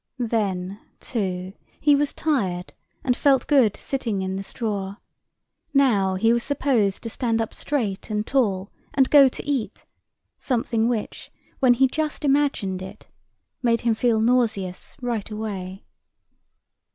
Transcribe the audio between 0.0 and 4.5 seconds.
Then, too, he was tired and felt good sitting in the